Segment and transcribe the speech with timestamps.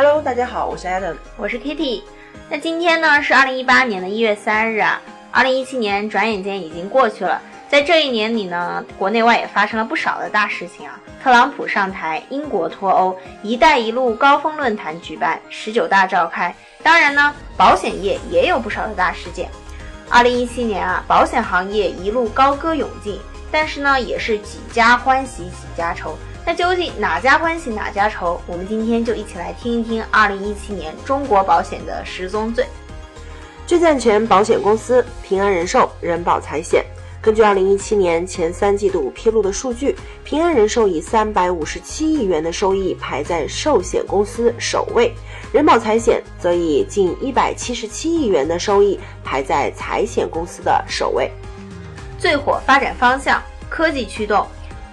[0.00, 2.04] Hello，大家好，我是 Adam，我是 Kitty。
[2.48, 5.02] 那今天呢是二零一八年的一月三日啊，
[5.32, 7.42] 二零一七年转眼间已经过去了。
[7.68, 11.00] 在这一年里呢，国内外也发生了不少的大事情啊。
[11.20, 16.54] 特朗普上台，英国脱欧，“一带一路”高峰论坛举办，十九大召开。
[16.80, 19.48] 当然呢，保险业也有不少的大事件。
[20.08, 23.18] 二零一七年啊，保险行业一路高歌勇进，
[23.50, 26.16] 但是呢，也是几家欢喜几家愁。
[26.48, 28.40] 那究竟哪家欢喜哪家愁？
[28.46, 32.64] 我们今天就一起来听一听2017年中国保险的十宗罪。
[33.66, 36.82] 最赚钱保险公司：平安人寿、人保财险。
[37.20, 45.12] 根据二零一七年前三季度披露的数据，平安人寿以三百五十七亿元的收益排在寿险公司首位，
[45.52, 51.30] 人保财险则以近一百七十七亿元的收益排在财险公司的首位。
[52.18, 53.38] 最火发展方向：
[53.68, 54.46] 科技驱动。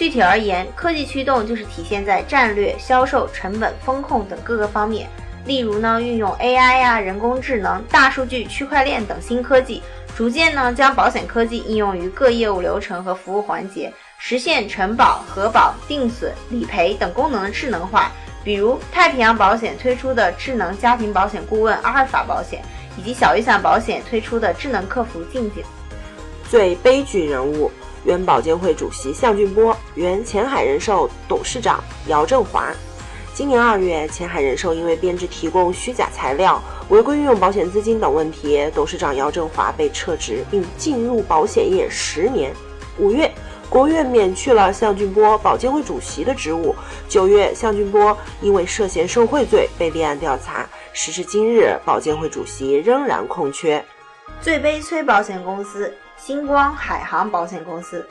[0.00, 5.06] 具体而言，科技驱动就是体现在战略、销售、成本、风控等各个方面。
[5.44, 9.82] 例如呢，运用 AI 呀、人工智能、大数据、区块链等新科技，
[10.16, 18.10] 逐渐呢将保险科技应用于各业务流程和服务环节，实现承保、核保、定损、理赔等功能的智能化。
[18.42, 22.62] 比如太平洋保险推出的智能家庭保险顾问阿尔法保险，
[22.96, 25.62] 以及小雨伞保险推出的智能客服静静。
[26.48, 27.70] 最悲剧人物。
[28.04, 32.70] 原保监会主席向俊波，原前海人寿董事长姚振华。
[33.34, 42.52] 今年二月，前海人寿因为编制提供虚假材料、违规运用保险资金等问题，董事长姚振华被撤职，并进入保险业十年。
[42.98, 43.30] 五月，
[43.68, 46.74] 国务院免去了向俊波保监会主席的职务。
[47.08, 50.66] 九月，向俊波因为涉嫌受贿罪被立案调查。
[50.92, 53.82] 时至今日，保监会主席仍然空缺。
[54.40, 55.94] 最悲催保险公司。
[56.22, 58.06] 星光海航保险公司，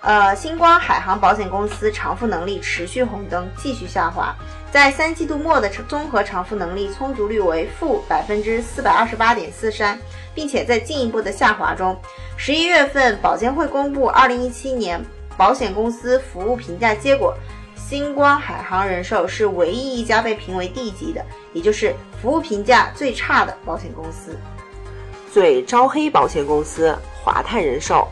[0.00, 4.34] 呃，星光海航保险公司偿付能力持续红灯，继续下滑，
[4.72, 9.98] 在三季度末的综合偿付能力充足率为负百分之四百二十八点四三，
[10.34, 11.94] 并且在进一步的下滑中。
[12.34, 14.98] 十一月份，保监会公布二零一七年
[15.36, 17.36] 保险公司服务评价结果，
[17.76, 21.22] 星光海航人寿是唯一一家被评为 D 级的，
[21.52, 24.34] 也就是服务评价最差的保险公司。
[25.30, 28.06] 最招黑保险公司华泰人寿，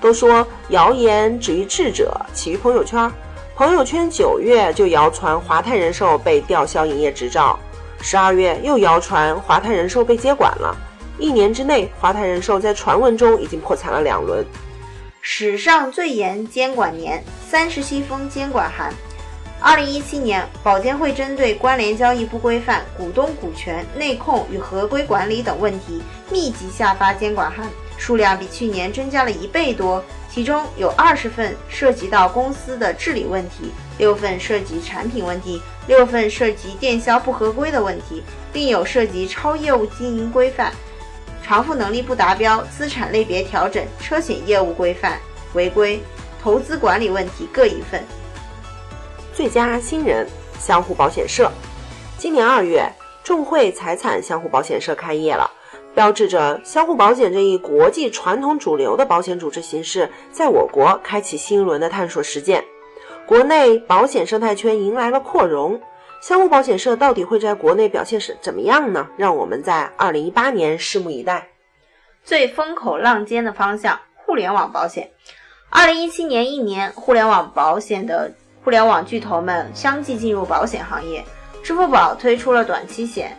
[0.00, 3.10] 都说谣言止于智者，起于朋友圈。
[3.54, 7.58] 朋友圈九月就谣传华泰人寿被吊销营业执照，
[8.00, 10.74] 十二月又谣传华泰人寿被接管了。
[11.18, 14.44] 一年之内，华泰人寿在传闻中已经破产了两轮。
[15.20, 18.92] 史上最严监管年，三十七封监管函。
[19.60, 30.02] 二零一七年，保监会针对关联交易不规范、股东股权内控与合规管理等问题，密集下发监管函，数量比去年增加了一倍多。
[30.30, 40.72] 其中有二十份涉及到公司的治理问题，六份涉及产品问题，六份涉及电销不合规的问题，并有涉及超业务经营规范、
[41.44, 45.20] 偿付能力不达标、资产类别调整、车险业务规范
[45.52, 46.02] 违规、
[46.42, 48.02] 投资管理问题各一份。
[49.34, 50.26] 最佳新人
[50.58, 51.52] 相互保险社，
[52.16, 52.90] 今年二月，
[53.22, 55.50] 众汇财产相互保险社开业了，
[55.94, 62.64] 标志着相互保险这一国际传统主流的保险组织形式在我国开启新一轮的探索实践。
[63.26, 65.80] 国内保险生态圈迎来了扩容，
[66.20, 69.08] 相互保险社到底会在国内表现是怎么样呢？
[69.16, 71.48] 让我们在二零一八年拭目以待。
[72.24, 75.10] 最风口浪尖的方向，互联网保险。
[75.70, 78.32] 二零一七年一年，互联网保险的。
[78.64, 81.24] 互联网巨头们相继进入保险行业，
[81.64, 83.36] 支付宝推出了短期险，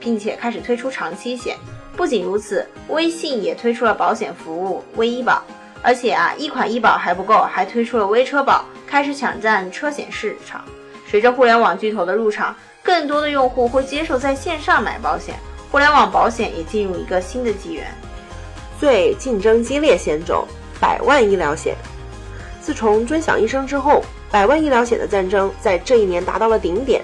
[0.00, 1.56] 并且开始推出长期险。
[1.96, 5.42] 不仅如此，微信也推出了保险服务微医保，
[5.82, 10.62] 而且啊，一款医保还不够，还推出了微车保，开始抢占车险市场。
[11.08, 15.34] 随着互联网巨头的入场，更多的用户会接受在线上买保险，
[15.72, 17.86] 互联网保险也进入一个新的纪元。
[18.78, 20.46] 最竞争激烈险种——
[20.78, 21.74] 百万医疗险。
[22.60, 24.02] 自从尊享一生之后。
[24.28, 27.00] 百万医疗险的战争在这一年达到了顶点。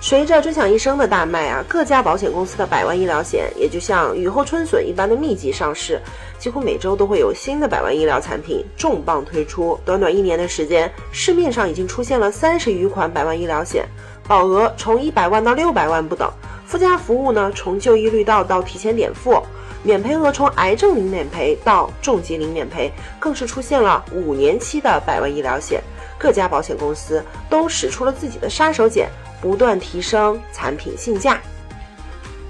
[0.00, 6.00] 随着尊享一生的大卖啊，各家保险公司的百万医疗险也就像雨后春笋一般的密集上市，
[6.38, 9.78] 几乎每周都会有新的百万医疗产品重磅推出。
[9.84, 13.84] 短短一年的时间，市面上已经出现了三十余款百万医疗险，
[14.26, 16.30] 保额从一百万到六百万不等，
[16.64, 19.42] 附加服务呢从就医绿道到提前点付，
[19.82, 25.82] 免赔额从癌症零免赔到重疾零免赔，更是出现了五年期的百万医疗险。
[26.18, 29.06] 各家保险公司都使出了自己的杀手锏，
[29.40, 31.40] 不断提升产品性价。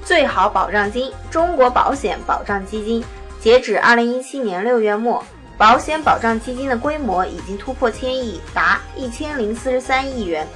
[0.03, 3.05] 最好保障金，中国保险保障基金，
[3.41, 5.23] 截止二零一七年六月末，
[5.59, 10.47] 保险保障基金的规模已经突破千亿，达一千零四十三亿元。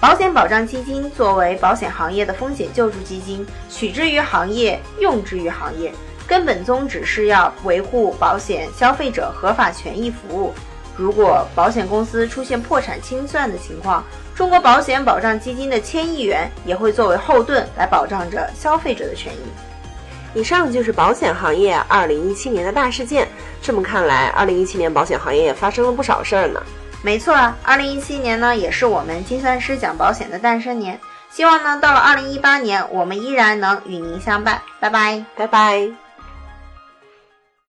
[0.00, 5.92] 保险保障基金作为保险行业的风险救助基金，取之于行业，用之于行业，
[6.26, 10.52] 根本宗旨是要维护保险消费者合法权益服务。
[10.98, 14.04] 如果保险公司出现破产清算的情况，
[14.34, 19.38] 中国保险保障基金的千亿元也会作为后盾来保障着消费者的权益。
[20.34, 23.28] 以上就是保险行业二零一七年的大事件。
[23.62, 26.60] 这么看来，二零一七年保险行业也发生了不少事儿呢。
[27.00, 30.98] 没错啊，二零一七年呢，也是我们精算师讲保险的诞生年。
[31.30, 34.60] 希望呢，到了二零一八年，我们依然能与您相伴。
[34.80, 36.07] 拜拜，拜拜。